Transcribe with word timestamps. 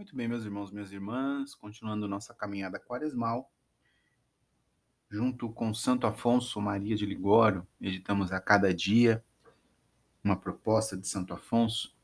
Muito 0.00 0.16
bem, 0.16 0.26
meus 0.26 0.46
irmãos, 0.46 0.70
minhas 0.70 0.90
irmãs, 0.92 1.54
continuando 1.54 2.08
nossa 2.08 2.32
caminhada 2.32 2.80
quaresmal, 2.80 3.52
junto 5.10 5.50
com 5.50 5.74
Santo 5.74 6.06
Afonso 6.06 6.58
Maria 6.58 6.96
de 6.96 7.04
Ligório, 7.04 7.66
editamos 7.78 8.32
a 8.32 8.40
cada 8.40 8.72
dia 8.72 9.22
uma 10.24 10.36
proposta 10.36 10.96
de 10.96 11.06
Santo 11.06 11.34
Afonso 11.34 11.94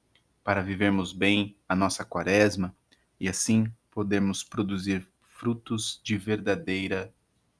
para 0.45 0.61
vivermos 0.61 1.14
bem 1.14 1.56
a 1.67 1.74
nossa 1.74 2.04
quaresma 2.04 2.77
e 3.19 3.31
assim 3.31 3.72
podermos 3.90 4.44
produzir 4.44 5.08
frutos 5.22 5.99
de 6.04 6.19
verdadeira 6.19 7.15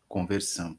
conversão. 0.07 0.79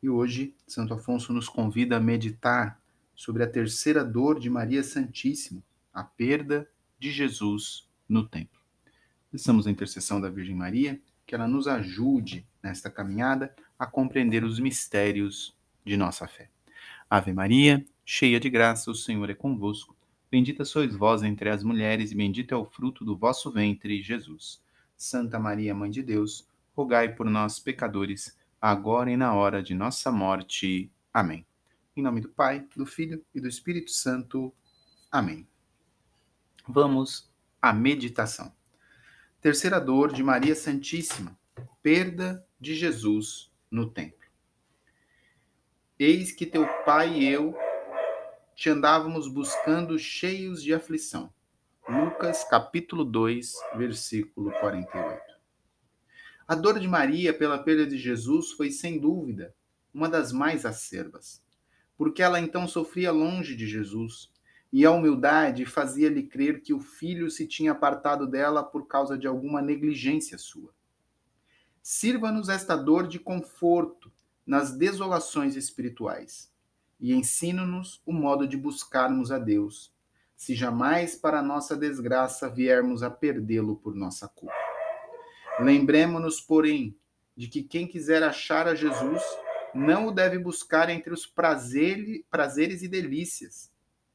E 0.00 0.08
hoje, 0.08 0.54
Santo 0.64 0.94
Afonso 0.94 1.32
nos 1.32 1.48
convida 1.48 1.96
a 1.96 2.00
meditar 2.00 2.80
sobre 3.16 3.42
a 3.42 3.50
terceira 3.50 4.04
dor 4.04 4.38
de 4.38 4.48
Maria 4.48 4.84
Santíssima, 4.84 5.60
a 5.92 6.04
perda 6.04 6.70
de 7.00 7.10
Jesus 7.10 7.90
no 8.12 8.28
templo. 8.28 8.60
Estamos 9.32 9.66
a 9.66 9.70
intercessão 9.70 10.20
da 10.20 10.28
Virgem 10.28 10.54
Maria, 10.54 11.00
que 11.26 11.34
ela 11.34 11.48
nos 11.48 11.66
ajude 11.66 12.46
nesta 12.62 12.90
caminhada 12.90 13.54
a 13.78 13.86
compreender 13.86 14.44
os 14.44 14.60
mistérios 14.60 15.56
de 15.84 15.96
nossa 15.96 16.28
fé. 16.28 16.50
Ave 17.08 17.32
Maria, 17.32 17.84
cheia 18.04 18.38
de 18.38 18.50
graça, 18.50 18.90
o 18.90 18.94
Senhor 18.94 19.30
é 19.30 19.34
convosco. 19.34 19.96
Bendita 20.30 20.64
sois 20.64 20.94
vós 20.94 21.22
entre 21.22 21.48
as 21.48 21.62
mulheres, 21.62 22.12
e 22.12 22.14
bendito 22.14 22.52
é 22.52 22.56
o 22.56 22.66
fruto 22.66 23.04
do 23.04 23.16
vosso 23.16 23.50
ventre, 23.50 24.02
Jesus. 24.02 24.62
Santa 24.96 25.38
Maria, 25.38 25.74
Mãe 25.74 25.90
de 25.90 26.02
Deus, 26.02 26.46
rogai 26.76 27.14
por 27.14 27.28
nós, 27.28 27.58
pecadores, 27.58 28.36
agora 28.60 29.10
e 29.10 29.16
na 29.16 29.34
hora 29.34 29.62
de 29.62 29.74
nossa 29.74 30.12
morte. 30.12 30.90
Amém. 31.12 31.46
Em 31.96 32.02
nome 32.02 32.20
do 32.20 32.28
Pai, 32.28 32.66
do 32.76 32.84
Filho 32.84 33.24
e 33.34 33.40
do 33.40 33.48
Espírito 33.48 33.90
Santo. 33.90 34.52
Amém. 35.10 35.46
Vamos 36.68 37.31
a 37.62 37.72
meditação. 37.72 38.52
Terceira 39.40 39.80
dor 39.80 40.12
de 40.12 40.20
Maria 40.20 40.56
Santíssima, 40.56 41.38
perda 41.80 42.44
de 42.60 42.74
Jesus 42.74 43.52
no 43.70 43.88
templo. 43.88 44.28
Eis 45.96 46.32
que 46.32 46.44
teu 46.44 46.66
pai 46.84 47.20
e 47.20 47.28
eu 47.28 47.54
te 48.56 48.68
andávamos 48.68 49.28
buscando 49.28 49.96
cheios 49.96 50.60
de 50.60 50.74
aflição. 50.74 51.32
Lucas 51.88 52.42
capítulo 52.42 53.04
2, 53.04 53.52
versículo 53.76 54.50
48. 54.58 55.22
A 56.48 56.56
dor 56.56 56.80
de 56.80 56.88
Maria 56.88 57.32
pela 57.32 57.62
perda 57.62 57.86
de 57.86 57.96
Jesus 57.96 58.50
foi 58.50 58.72
sem 58.72 58.98
dúvida 58.98 59.54
uma 59.94 60.08
das 60.08 60.32
mais 60.32 60.66
acerbas, 60.66 61.40
porque 61.96 62.24
ela 62.24 62.40
então 62.40 62.66
sofria 62.66 63.12
longe 63.12 63.54
de 63.54 63.68
Jesus, 63.68 64.31
e 64.72 64.86
a 64.86 64.90
humildade 64.90 65.66
fazia-lhe 65.66 66.22
crer 66.22 66.62
que 66.62 66.72
o 66.72 66.80
filho 66.80 67.30
se 67.30 67.46
tinha 67.46 67.72
apartado 67.72 68.26
dela 68.26 68.62
por 68.62 68.86
causa 68.86 69.18
de 69.18 69.26
alguma 69.26 69.60
negligência 69.60 70.38
sua. 70.38 70.72
Sirva-nos 71.82 72.48
esta 72.48 72.74
dor 72.74 73.06
de 73.06 73.18
conforto 73.18 74.10
nas 74.46 74.72
desolações 74.72 75.56
espirituais 75.56 76.50
e 76.98 77.12
ensina-nos 77.12 78.00
o 78.06 78.12
modo 78.12 78.46
de 78.46 78.56
buscarmos 78.56 79.30
a 79.30 79.38
Deus, 79.38 79.92
se 80.36 80.54
jamais 80.54 81.16
para 81.16 81.42
nossa 81.42 81.76
desgraça 81.76 82.48
viermos 82.48 83.02
a 83.02 83.10
perdê-lo 83.10 83.76
por 83.76 83.94
nossa 83.94 84.28
culpa. 84.28 84.54
Lembremos-nos, 85.60 86.40
porém, 86.40 86.96
de 87.36 87.48
que 87.48 87.62
quem 87.62 87.86
quiser 87.86 88.22
achar 88.22 88.66
a 88.66 88.74
Jesus 88.74 89.22
não 89.74 90.06
o 90.06 90.12
deve 90.12 90.38
buscar 90.38 90.88
entre 90.88 91.12
os 91.12 91.26
prazeres 91.26 92.82
e 92.82 92.88
delícias, 92.88 93.71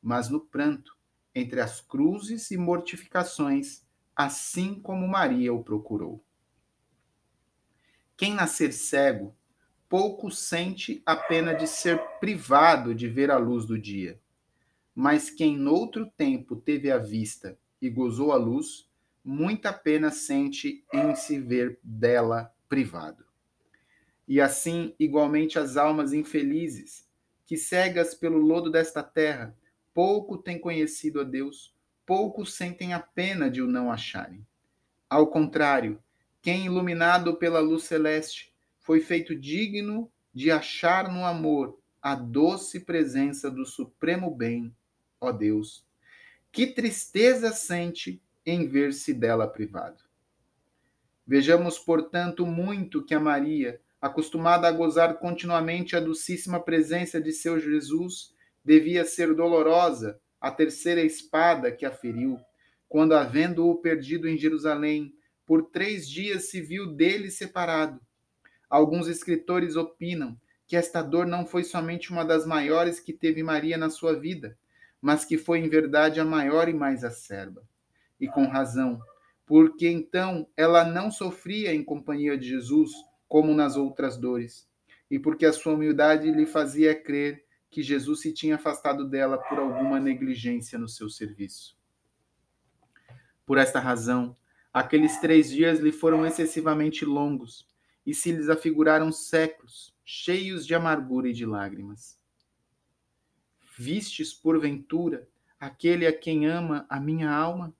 mas 0.07 0.29
no 0.29 0.39
pranto, 0.39 0.95
entre 1.35 1.59
as 1.59 1.81
cruzes 1.81 2.49
e 2.49 2.55
mortificações, 2.55 3.83
assim 4.15 4.73
como 4.75 5.05
Maria 5.05 5.53
o 5.53 5.61
procurou. 5.61 6.23
Quem 8.15 8.33
nascer 8.33 8.71
cego, 8.71 9.35
pouco 9.89 10.31
sente 10.31 11.03
a 11.05 11.13
pena 11.13 11.53
de 11.53 11.67
ser 11.67 11.99
privado 12.21 12.95
de 12.95 13.09
ver 13.09 13.29
a 13.29 13.37
luz 13.37 13.65
do 13.65 13.77
dia. 13.77 14.17
Mas 14.95 15.29
quem 15.29 15.57
noutro 15.57 16.09
tempo 16.15 16.55
teve 16.55 16.89
a 16.89 16.97
vista 16.97 17.59
e 17.81 17.89
gozou 17.89 18.31
a 18.31 18.37
luz, 18.37 18.89
muita 19.21 19.73
pena 19.73 20.09
sente 20.09 20.85
em 20.93 21.15
se 21.15 21.37
ver 21.37 21.81
dela 21.83 22.55
privado. 22.69 23.25
E 24.25 24.39
assim, 24.39 24.95
igualmente, 24.97 25.59
as 25.59 25.75
almas 25.75 26.13
infelizes, 26.13 27.05
que 27.45 27.57
cegas 27.57 28.15
pelo 28.15 28.37
lodo 28.37 28.71
desta 28.71 29.03
terra, 29.03 29.53
pouco 29.97 30.37
têm 30.37 30.59
conhecido 30.59 31.21
a 31.21 31.23
Deus, 31.23 31.73
poucos 32.05 32.53
sentem 32.53 32.93
a 32.93 32.99
pena 32.99 33.49
de 33.49 33.63
o 33.63 33.67
não 33.67 33.91
acharem. 33.91 34.45
Ao 35.09 35.25
contrário, 35.25 35.99
quem, 36.39 36.67
iluminado 36.67 37.35
pela 37.37 37.59
luz 37.59 37.85
celeste, 37.85 38.53
foi 38.79 38.99
feito 38.99 39.35
digno 39.35 40.07
de 40.31 40.51
achar 40.51 41.11
no 41.11 41.25
amor 41.25 41.79
a 41.99 42.13
doce 42.13 42.81
presença 42.81 43.49
do 43.49 43.65
supremo 43.65 44.29
bem, 44.29 44.71
ó 45.19 45.31
Deus, 45.31 45.83
que 46.51 46.67
tristeza 46.67 47.51
sente 47.51 48.21
em 48.45 48.67
ver-se 48.67 49.15
dela 49.15 49.47
privado. 49.47 50.03
Vejamos, 51.25 51.79
portanto, 51.79 52.45
muito 52.45 53.03
que 53.03 53.15
a 53.15 53.19
Maria, 53.19 53.81
acostumada 53.99 54.67
a 54.67 54.71
gozar 54.71 55.17
continuamente 55.17 55.95
a 55.95 55.99
docíssima 55.99 56.59
presença 56.59 57.19
de 57.19 57.31
seu 57.31 57.59
Jesus, 57.59 58.36
devia 58.67 59.05
ser 59.05 59.33
dolorosa 59.33 60.19
a 60.41 60.51
terceira 60.51 61.01
espada 61.01 61.71
que 61.71 61.85
a 61.85 61.89
feriu, 61.89 62.37
quando, 62.89 63.13
havendo-o 63.13 63.73
perdido 63.75 64.27
em 64.27 64.37
Jerusalém, 64.37 65.15
por 65.45 65.69
três 65.69 66.07
dias 66.07 66.49
se 66.49 66.59
viu 66.59 66.85
dele 66.85 67.31
separado. 67.31 67.97
Alguns 68.69 69.07
escritores 69.07 69.77
opinam 69.77 70.37
que 70.67 70.75
esta 70.75 71.01
dor 71.01 71.25
não 71.25 71.45
foi 71.45 71.63
somente 71.63 72.11
uma 72.11 72.25
das 72.25 72.45
maiores 72.45 72.99
que 72.99 73.13
teve 73.13 73.41
Maria 73.41 73.77
na 73.77 73.89
sua 73.89 74.19
vida, 74.19 74.57
mas 75.01 75.23
que 75.23 75.37
foi 75.37 75.59
em 75.59 75.69
verdade 75.69 76.19
a 76.19 76.25
maior 76.25 76.67
e 76.67 76.73
mais 76.73 77.05
acerba. 77.05 77.63
E 78.19 78.27
com 78.27 78.47
razão, 78.47 78.99
porque 79.45 79.87
então 79.87 80.45
ela 80.57 80.83
não 80.83 81.09
sofria 81.09 81.73
em 81.73 81.85
companhia 81.85 82.37
de 82.37 82.49
Jesus, 82.49 82.91
como 83.29 83.53
nas 83.53 83.77
outras 83.77 84.17
dores, 84.17 84.67
e 85.09 85.17
porque 85.17 85.45
a 85.45 85.53
sua 85.53 85.73
humildade 85.73 86.29
lhe 86.29 86.45
fazia 86.45 86.93
crer 86.93 87.46
que 87.69 87.83
Jesus 87.83 88.21
se 88.21 88.33
tinha 88.33 88.55
afastado 88.55 89.07
dela 89.07 89.37
por 89.37 89.59
alguma 89.59 89.99
negligência 89.99 90.77
no 90.79 90.87
seu 90.87 91.09
serviço. 91.09 91.77
Por 93.45 93.57
esta 93.57 93.79
razão, 93.79 94.35
aqueles 94.73 95.19
três 95.19 95.49
dias 95.49 95.79
lhe 95.79 95.91
foram 95.91 96.25
excessivamente 96.25 97.05
longos 97.05 97.67
e 98.05 98.13
se 98.13 98.31
lhes 98.31 98.49
afiguraram 98.49 99.11
séculos, 99.11 99.95
cheios 100.03 100.65
de 100.65 100.73
amargura 100.73 101.29
e 101.29 101.33
de 101.33 101.45
lágrimas. 101.45 102.19
Vistes, 103.77 104.33
porventura, 104.33 105.27
aquele 105.59 106.07
a 106.07 106.17
quem 106.17 106.45
ama 106.47 106.85
a 106.89 106.99
minha 106.99 107.29
alma? 107.29 107.75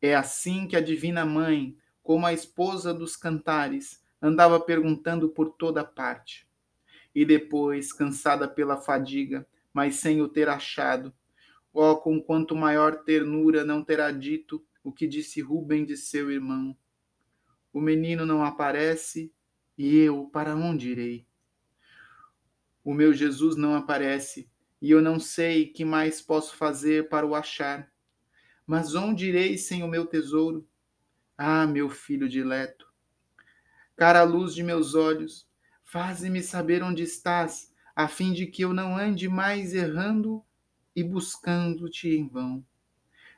É 0.00 0.14
assim 0.14 0.68
que 0.68 0.76
a 0.76 0.80
Divina 0.80 1.24
Mãe, 1.24 1.76
como 2.02 2.26
a 2.26 2.32
esposa 2.32 2.92
dos 2.94 3.16
cantares, 3.16 4.04
andava 4.20 4.60
perguntando 4.60 5.28
por 5.28 5.50
toda 5.50 5.82
parte 5.84 6.45
e 7.16 7.24
depois, 7.24 7.94
cansada 7.94 8.46
pela 8.46 8.76
fadiga, 8.76 9.48
mas 9.72 9.94
sem 9.94 10.20
o 10.20 10.28
ter 10.28 10.50
achado. 10.50 11.14
Oh, 11.72 11.96
com 11.96 12.20
quanto 12.20 12.54
maior 12.54 13.04
ternura 13.04 13.64
não 13.64 13.82
terá 13.82 14.10
dito 14.10 14.62
o 14.84 14.92
que 14.92 15.06
disse 15.06 15.40
Rubem 15.40 15.86
de 15.86 15.96
seu 15.96 16.30
irmão. 16.30 16.76
O 17.72 17.80
menino 17.80 18.26
não 18.26 18.44
aparece 18.44 19.32
e 19.78 19.96
eu 19.96 20.26
para 20.26 20.54
onde 20.54 20.90
irei? 20.90 21.26
O 22.84 22.92
meu 22.92 23.14
Jesus 23.14 23.56
não 23.56 23.74
aparece 23.74 24.50
e 24.78 24.90
eu 24.90 25.00
não 25.00 25.18
sei 25.18 25.68
que 25.68 25.86
mais 25.86 26.20
posso 26.20 26.54
fazer 26.54 27.08
para 27.08 27.26
o 27.26 27.34
achar. 27.34 27.90
Mas 28.66 28.94
onde 28.94 29.30
irei 29.30 29.56
sem 29.56 29.82
o 29.82 29.88
meu 29.88 30.04
tesouro? 30.04 30.68
Ah, 31.38 31.66
meu 31.66 31.88
filho 31.88 32.28
dileto, 32.28 32.86
cara 33.96 34.22
luz 34.22 34.54
de 34.54 34.62
meus 34.62 34.94
olhos, 34.94 35.48
Faze-me 35.88 36.42
saber 36.42 36.82
onde 36.82 37.04
estás, 37.04 37.72
a 37.94 38.08
fim 38.08 38.32
de 38.32 38.44
que 38.44 38.62
eu 38.62 38.74
não 38.74 38.96
ande 38.96 39.28
mais 39.28 39.72
errando 39.72 40.42
e 40.96 41.04
buscando-te 41.04 42.08
em 42.08 42.26
vão. 42.26 42.66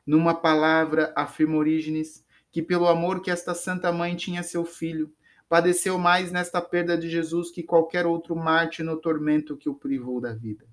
Numa 0.06 0.35
palavra, 0.35 1.12
afirma 1.15 1.59
Orígenes, 1.59 2.25
que 2.50 2.62
pelo 2.62 2.89
amor 2.89 3.21
que 3.21 3.31
esta 3.31 3.55
santa 3.55 3.93
mãe 3.93 4.17
tinha 4.17 4.41
a 4.41 4.43
seu 4.43 4.65
filho, 4.65 5.12
padeceu 5.47 5.99
mais 5.99 6.33
nesta 6.33 6.62
perda 6.62 6.97
de 6.97 7.11
Jesus 7.11 7.50
que 7.50 7.62
qualquer 7.62 8.06
outro 8.06 8.35
Marte 8.35 8.83
no 8.83 8.97
tormento 8.97 9.55
que 9.55 9.69
o 9.69 9.75
privou 9.75 10.19
da 10.19 10.33
vida. 10.33 10.67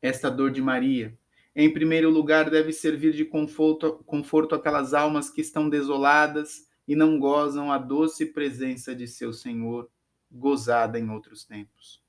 Esta 0.00 0.30
dor 0.30 0.52
de 0.52 0.62
Maria, 0.62 1.18
em 1.56 1.72
primeiro 1.72 2.08
lugar, 2.08 2.48
deve 2.50 2.72
servir 2.72 3.12
de 3.12 3.24
conforto, 3.24 3.94
conforto 4.06 4.54
àquelas 4.54 4.94
almas 4.94 5.28
que 5.28 5.40
estão 5.40 5.68
desoladas, 5.68 6.68
e 6.86 6.94
não 6.94 7.18
gozam 7.18 7.72
a 7.72 7.78
doce 7.78 8.26
presença 8.26 8.94
de 8.94 9.08
seu 9.08 9.32
Senhor, 9.32 9.90
gozada 10.30 10.98
em 10.98 11.10
outros 11.10 11.44
tempos. 11.44 12.02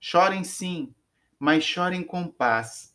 Chorem 0.00 0.44
sim, 0.44 0.94
mas 1.38 1.64
chorem 1.64 2.02
com 2.02 2.26
paz, 2.26 2.94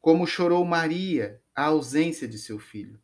como 0.00 0.26
chorou 0.26 0.64
Maria 0.64 1.40
a 1.54 1.64
ausência 1.64 2.28
de 2.28 2.38
seu 2.38 2.58
filho. 2.58 3.00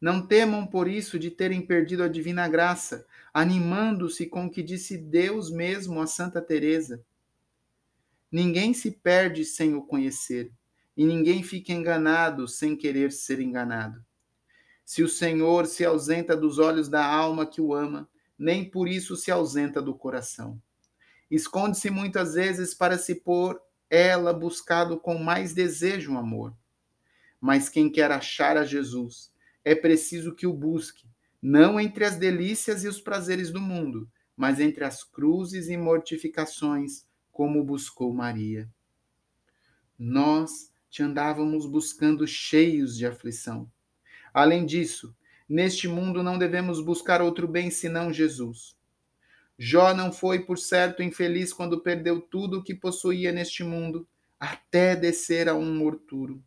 Não 0.00 0.26
temam 0.26 0.66
por 0.66 0.88
isso 0.88 1.18
de 1.18 1.30
terem 1.30 1.64
perdido 1.64 2.02
a 2.02 2.08
divina 2.08 2.48
graça, 2.48 3.06
animando-se 3.32 4.26
com 4.26 4.46
o 4.46 4.50
que 4.50 4.62
disse 4.62 4.98
Deus 4.98 5.50
mesmo 5.50 6.00
a 6.00 6.06
Santa 6.06 6.42
Teresa. 6.42 7.04
Ninguém 8.30 8.74
se 8.74 8.90
perde 8.90 9.44
sem 9.44 9.74
o 9.74 9.82
conhecer, 9.82 10.50
e 10.96 11.06
ninguém 11.06 11.42
fica 11.42 11.72
enganado 11.72 12.48
sem 12.48 12.76
querer 12.76 13.12
ser 13.12 13.40
enganado. 13.40 14.04
Se 14.84 15.02
o 15.02 15.08
Senhor 15.08 15.66
se 15.66 15.84
ausenta 15.84 16.36
dos 16.36 16.58
olhos 16.58 16.88
da 16.88 17.04
alma 17.04 17.46
que 17.46 17.60
o 17.60 17.74
ama, 17.74 18.08
nem 18.38 18.68
por 18.68 18.88
isso 18.88 19.16
se 19.16 19.30
ausenta 19.30 19.80
do 19.80 19.94
coração. 19.94 20.60
Esconde-se 21.30 21.90
muitas 21.90 22.34
vezes 22.34 22.74
para 22.74 22.98
se 22.98 23.14
pôr 23.14 23.60
ela 23.88 24.32
buscado 24.32 24.98
com 24.98 25.18
mais 25.18 25.54
desejo 25.54 26.14
o 26.14 26.18
amor. 26.18 26.54
Mas 27.40 27.68
quem 27.68 27.90
quer 27.90 28.10
achar 28.10 28.56
a 28.56 28.64
Jesus, 28.64 29.32
é 29.64 29.74
preciso 29.74 30.34
que 30.34 30.46
o 30.46 30.52
busque, 30.52 31.06
não 31.40 31.78
entre 31.78 32.04
as 32.04 32.16
delícias 32.16 32.84
e 32.84 32.88
os 32.88 33.00
prazeres 33.00 33.50
do 33.50 33.60
mundo, 33.60 34.08
mas 34.36 34.60
entre 34.60 34.84
as 34.84 35.04
cruzes 35.04 35.68
e 35.68 35.76
mortificações, 35.76 37.06
como 37.30 37.64
buscou 37.64 38.12
Maria. 38.12 38.68
Nós 39.98 40.72
te 40.90 41.02
andávamos 41.02 41.66
buscando 41.66 42.26
cheios 42.26 42.96
de 42.96 43.06
aflição. 43.06 43.70
Além 44.34 44.66
disso, 44.66 45.16
neste 45.48 45.88
mundo 45.88 46.22
não 46.22 46.36
devemos 46.36 46.80
buscar 46.80 47.22
outro 47.22 47.48
bem 47.48 47.70
senão 47.70 48.12
Jesus. 48.12 48.76
Jó 49.56 49.94
não 49.94 50.12
foi, 50.12 50.40
por 50.40 50.58
certo, 50.58 51.02
infeliz 51.02 51.52
quando 51.52 51.80
perdeu 51.80 52.20
tudo 52.20 52.58
o 52.58 52.62
que 52.62 52.74
possuía 52.74 53.30
neste 53.30 53.62
mundo, 53.62 54.06
até 54.38 54.96
descer 54.96 55.48
a 55.48 55.54
um 55.54 55.74
morturo, 55.76 56.42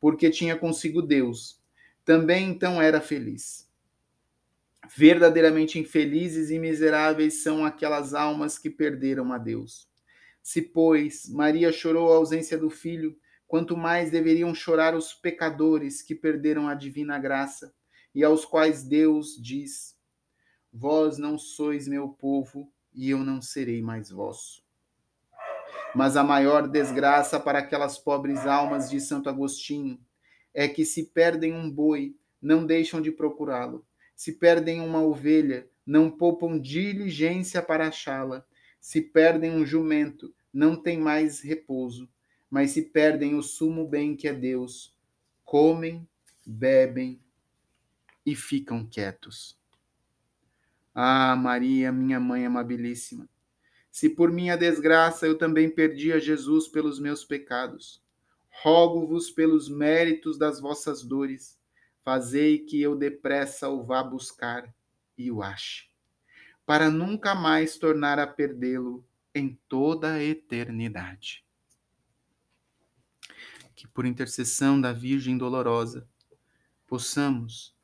porque 0.00 0.30
tinha 0.30 0.56
consigo 0.56 1.02
Deus 1.02 1.60
também 2.04 2.50
então 2.50 2.80
era 2.80 3.00
feliz. 3.00 3.68
Verdadeiramente 4.96 5.78
infelizes 5.78 6.50
e 6.50 6.58
miseráveis 6.58 7.42
são 7.42 7.64
aquelas 7.64 8.14
almas 8.14 8.58
que 8.58 8.68
perderam 8.68 9.32
a 9.32 9.38
Deus. 9.38 9.88
Se, 10.42 10.60
pois, 10.60 11.28
Maria 11.28 11.70
chorou 11.70 12.12
a 12.12 12.16
ausência 12.16 12.58
do 12.58 12.68
filho, 12.68 13.16
quanto 13.52 13.76
mais 13.76 14.10
deveriam 14.10 14.54
chorar 14.54 14.94
os 14.94 15.12
pecadores 15.12 16.00
que 16.00 16.14
perderam 16.14 16.68
a 16.68 16.74
divina 16.74 17.18
graça 17.18 17.70
e 18.14 18.24
aos 18.24 18.46
quais 18.46 18.82
Deus 18.82 19.36
diz: 19.38 19.94
Vós 20.72 21.18
não 21.18 21.36
sois 21.36 21.86
meu 21.86 22.08
povo 22.08 22.72
e 22.94 23.10
eu 23.10 23.18
não 23.18 23.42
serei 23.42 23.82
mais 23.82 24.08
vosso. 24.08 24.64
Mas 25.94 26.16
a 26.16 26.24
maior 26.24 26.66
desgraça 26.66 27.38
para 27.38 27.58
aquelas 27.58 27.98
pobres 27.98 28.46
almas 28.46 28.88
de 28.88 28.98
Santo 28.98 29.28
Agostinho 29.28 30.00
é 30.54 30.66
que 30.66 30.82
se 30.82 31.10
perdem 31.10 31.52
um 31.52 31.70
boi, 31.70 32.16
não 32.40 32.64
deixam 32.64 33.02
de 33.02 33.12
procurá-lo. 33.12 33.86
Se 34.16 34.32
perdem 34.32 34.80
uma 34.80 35.02
ovelha, 35.02 35.68
não 35.84 36.10
poupam 36.10 36.58
diligência 36.58 37.60
para 37.60 37.88
achá-la. 37.88 38.46
Se 38.80 39.02
perdem 39.02 39.50
um 39.50 39.66
jumento, 39.66 40.34
não 40.50 40.74
tem 40.74 40.98
mais 40.98 41.42
repouso. 41.42 42.08
Mas 42.52 42.72
se 42.72 42.82
perdem 42.82 43.34
o 43.34 43.42
sumo 43.42 43.88
bem 43.88 44.14
que 44.14 44.28
é 44.28 44.34
Deus, 44.34 44.94
comem, 45.42 46.06
bebem 46.44 47.18
e 48.26 48.36
ficam 48.36 48.84
quietos. 48.84 49.58
Ah, 50.94 51.34
Maria, 51.34 51.90
minha 51.90 52.20
mãe 52.20 52.44
amabilíssima, 52.44 53.26
se 53.90 54.10
por 54.10 54.30
minha 54.30 54.54
desgraça 54.54 55.26
eu 55.26 55.38
também 55.38 55.70
perdi 55.70 56.12
a 56.12 56.18
Jesus 56.18 56.68
pelos 56.68 57.00
meus 57.00 57.24
pecados, 57.24 58.04
rogo-vos 58.62 59.30
pelos 59.30 59.70
méritos 59.70 60.36
das 60.36 60.60
vossas 60.60 61.02
dores, 61.02 61.58
fazei 62.04 62.58
que 62.58 62.82
eu 62.82 62.94
depressa 62.94 63.70
o 63.70 63.82
vá 63.82 64.02
buscar 64.02 64.70
e 65.16 65.32
o 65.32 65.42
ache, 65.42 65.88
para 66.66 66.90
nunca 66.90 67.34
mais 67.34 67.78
tornar 67.78 68.18
a 68.18 68.26
perdê-lo 68.26 69.02
em 69.34 69.58
toda 69.70 70.12
a 70.12 70.22
eternidade. 70.22 71.46
Que 73.74 73.88
por 73.88 74.04
intercessão 74.04 74.80
da 74.80 74.92
Virgem 74.92 75.36
dolorosa, 75.36 76.06
possamos, 76.86 77.74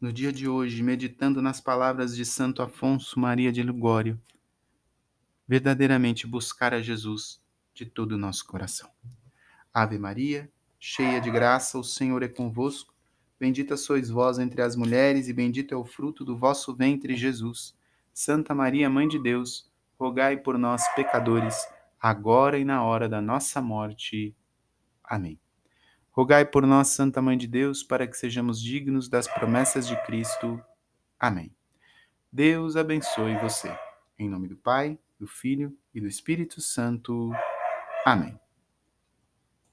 no 0.00 0.12
dia 0.12 0.32
de 0.32 0.48
hoje, 0.48 0.82
meditando 0.82 1.40
nas 1.40 1.60
palavras 1.60 2.14
de 2.14 2.24
Santo 2.24 2.62
Afonso 2.62 3.18
Maria 3.18 3.50
de 3.50 3.62
Ligório, 3.62 4.20
verdadeiramente 5.48 6.26
buscar 6.26 6.74
a 6.74 6.82
Jesus 6.82 7.40
de 7.72 7.86
todo 7.86 8.12
o 8.12 8.18
nosso 8.18 8.44
coração. 8.46 8.90
Ave 9.72 9.98
Maria, 9.98 10.50
cheia 10.78 11.20
de 11.20 11.30
graça, 11.30 11.78
o 11.78 11.84
Senhor 11.84 12.22
é 12.22 12.28
convosco. 12.28 12.94
Bendita 13.38 13.76
sois 13.76 14.08
vós 14.08 14.38
entre 14.38 14.62
as 14.62 14.74
mulheres, 14.74 15.28
e 15.28 15.32
bendito 15.32 15.74
é 15.74 15.76
o 15.76 15.84
fruto 15.84 16.24
do 16.24 16.36
vosso 16.36 16.74
ventre, 16.74 17.14
Jesus. 17.14 17.74
Santa 18.12 18.54
Maria, 18.54 18.88
Mãe 18.88 19.06
de 19.06 19.18
Deus, 19.18 19.70
rogai 19.98 20.38
por 20.38 20.58
nós, 20.58 20.86
pecadores, 20.94 21.54
agora 22.00 22.58
e 22.58 22.64
na 22.64 22.82
hora 22.82 23.08
da 23.08 23.20
nossa 23.20 23.60
morte. 23.60 24.34
Amém. 25.06 25.38
Rogai 26.10 26.44
por 26.44 26.66
nós, 26.66 26.88
Santa 26.88 27.20
Mãe 27.20 27.36
de 27.36 27.46
Deus, 27.46 27.82
para 27.82 28.06
que 28.06 28.16
sejamos 28.16 28.60
dignos 28.60 29.08
das 29.08 29.28
promessas 29.28 29.86
de 29.86 29.96
Cristo. 30.04 30.62
Amém. 31.18 31.54
Deus 32.32 32.76
abençoe 32.76 33.36
você. 33.38 33.76
Em 34.18 34.28
nome 34.28 34.48
do 34.48 34.56
Pai, 34.56 34.98
do 35.18 35.26
Filho 35.26 35.76
e 35.94 36.00
do 36.00 36.06
Espírito 36.06 36.60
Santo. 36.60 37.30
Amém. 38.04 38.38